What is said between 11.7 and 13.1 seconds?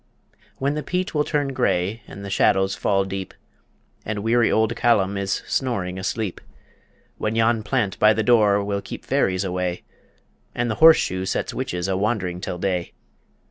a wandering till day.